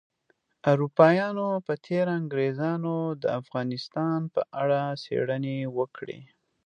[0.71, 6.19] اروپایانو په تیره انګریزانو د افغانستان په اړه څیړنې وکړې